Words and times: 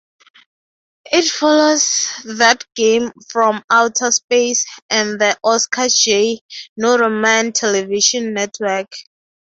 It 1.11 1.25
follows 1.25 2.09
"That 2.25 2.65
Game 2.73 3.11
from 3.29 3.63
Outer 3.69 4.09
Space" 4.09 4.65
and 4.89 5.21
"The 5.21 5.37
Oscar 5.43 5.89
J. 5.93 6.39
Noodleman 6.75 7.53
Television 7.53 8.33
Network". 8.33 8.89